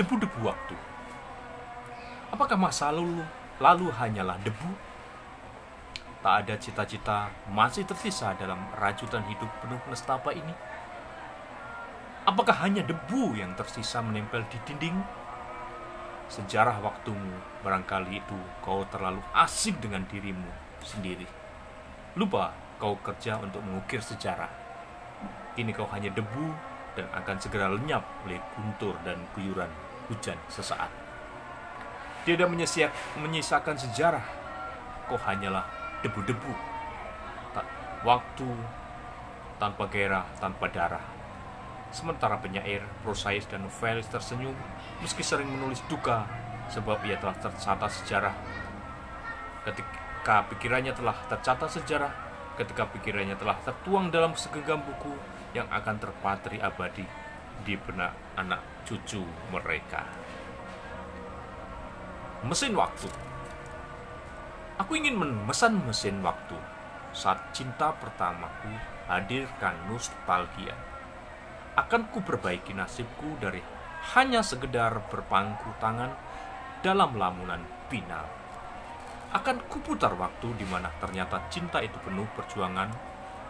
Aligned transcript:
debu-debu 0.00 0.40
waktu. 0.48 0.72
Apakah 2.32 2.56
masa 2.56 2.88
lalu 2.88 3.20
lalu 3.60 3.92
hanyalah 3.92 4.40
debu? 4.40 4.72
Tak 6.24 6.34
ada 6.44 6.56
cita-cita 6.56 7.28
masih 7.52 7.84
tersisa 7.84 8.32
dalam 8.40 8.56
rajutan 8.80 9.20
hidup 9.28 9.48
penuh 9.60 9.76
nestapa 9.92 10.32
ini? 10.32 10.56
Apakah 12.24 12.64
hanya 12.64 12.80
debu 12.80 13.36
yang 13.36 13.52
tersisa 13.60 14.00
menempel 14.00 14.40
di 14.48 14.56
dinding? 14.64 14.96
Sejarah 16.32 16.80
waktumu 16.80 17.36
barangkali 17.60 18.24
itu 18.24 18.38
kau 18.64 18.88
terlalu 18.88 19.20
asik 19.36 19.84
dengan 19.84 20.08
dirimu 20.08 20.48
sendiri. 20.80 21.28
Lupa 22.16 22.56
kau 22.80 22.96
kerja 23.04 23.36
untuk 23.36 23.60
mengukir 23.60 24.00
sejarah. 24.00 24.48
Kini 25.56 25.76
kau 25.76 25.88
hanya 25.92 26.08
debu 26.08 26.56
dan 26.96 27.04
akan 27.12 27.36
segera 27.36 27.68
lenyap 27.68 28.00
oleh 28.24 28.40
guntur 28.56 28.96
dan 29.04 29.20
guyuran 29.36 29.89
hujan 30.10 30.36
sesaat. 30.50 30.90
Tidak 32.26 32.50
menyisiak, 32.50 32.90
menyisakan 33.22 33.78
sejarah, 33.78 34.26
kau 35.06 35.16
hanyalah 35.16 35.64
debu-debu. 36.02 36.52
Tak, 37.54 37.64
waktu 38.02 38.50
tanpa 39.62 39.86
gairah, 39.86 40.26
tanpa 40.42 40.66
darah. 40.68 41.04
Sementara 41.94 42.38
penyair, 42.42 42.82
prosais, 43.06 43.46
dan 43.46 43.64
novelis 43.66 44.10
tersenyum 44.10 44.54
meski 45.00 45.22
sering 45.24 45.48
menulis 45.48 45.80
duka 45.86 46.26
sebab 46.70 47.02
ia 47.06 47.18
telah 47.18 47.34
tercatat 47.38 47.90
sejarah. 48.02 48.34
Ketika 49.66 50.46
pikirannya 50.52 50.94
telah 50.94 51.16
tercatat 51.26 51.66
sejarah, 51.66 52.12
ketika 52.60 52.86
pikirannya 52.94 53.34
telah 53.34 53.58
tertuang 53.64 54.12
dalam 54.12 54.36
segenggam 54.38 54.84
buku 54.84 55.16
yang 55.56 55.66
akan 55.72 55.98
terpatri 55.98 56.62
abadi 56.62 57.29
di 57.66 57.76
benak 57.76 58.12
anak 58.36 58.60
cucu 58.88 59.22
mereka. 59.52 60.04
Mesin 62.44 62.72
waktu. 62.72 63.08
Aku 64.80 64.96
ingin 64.96 65.20
memesan 65.20 65.76
mesin 65.84 66.24
waktu 66.24 66.56
saat 67.12 67.52
cinta 67.52 67.92
pertamaku 68.00 68.72
hadirkan 69.10 69.76
nostalgia 69.90 70.72
akan 71.78 72.10
ku 72.10 72.20
perbaiki 72.20 72.74
nasibku 72.74 73.38
dari 73.38 73.62
hanya 74.12 74.42
sekedar 74.42 75.06
berpangku 75.06 75.70
tangan 75.78 76.12
dalam 76.82 77.14
lamunan 77.14 77.62
final. 77.86 78.26
Akan 79.30 79.62
kuputar 79.70 80.18
waktu 80.18 80.50
di 80.58 80.66
mana 80.66 80.90
ternyata 80.98 81.46
cinta 81.46 81.78
itu 81.78 81.94
penuh 82.02 82.26
perjuangan 82.34 82.90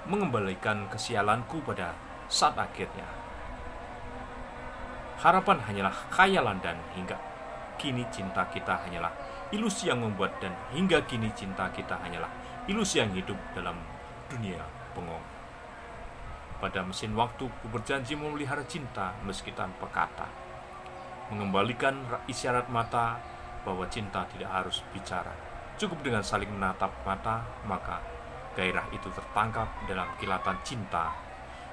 mengembalikan 0.05 0.85
kesialanku 0.93 1.65
pada 1.65 1.97
saat 2.29 2.61
akhirnya. 2.61 3.09
Harapan 5.21 5.61
hanyalah 5.61 5.93
khayalan 6.09 6.57
dan 6.65 6.81
hingga 6.97 7.21
kini 7.77 8.09
cinta 8.09 8.49
kita 8.49 8.73
hanyalah 8.89 9.13
ilusi 9.53 9.93
yang 9.93 10.01
membuat 10.01 10.41
dan 10.41 10.57
hingga 10.73 11.05
kini 11.05 11.29
cinta 11.37 11.69
kita 11.69 11.93
hanyalah 12.01 12.33
ilusi 12.65 13.05
yang 13.05 13.13
hidup 13.13 13.37
dalam 13.53 13.77
dunia 14.33 14.65
bengong. 14.97 15.21
Pada 16.57 16.81
mesin 16.85 17.13
waktu, 17.13 17.49
ku 17.49 17.67
berjanji 17.69 18.17
memelihara 18.17 18.65
cinta 18.65 19.13
meski 19.25 19.53
tanpa 19.53 19.93
kata. 19.93 20.29
Mengembalikan 21.29 22.01
isyarat 22.25 22.73
mata 22.73 23.21
bahwa 23.65 23.85
cinta 23.93 24.25
tidak 24.33 24.49
harus 24.49 24.81
bicara. 24.93 25.33
Cukup 25.77 26.01
dengan 26.01 26.25
saling 26.25 26.49
menatap 26.49 26.97
mata, 27.05 27.45
maka 27.69 28.01
gairah 28.57 28.89
itu 28.93 29.09
tertangkap 29.13 29.69
dalam 29.85 30.09
kilatan 30.17 30.57
cinta 30.65 31.13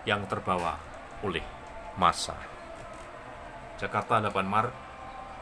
yang 0.04 0.24
terbawa 0.28 0.80
oleh 1.24 1.44
masa. 2.00 2.57
Jakarta 3.78 4.18
8 4.20 4.44
Maret 4.50 4.74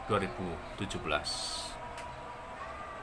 2017 0.08 1.75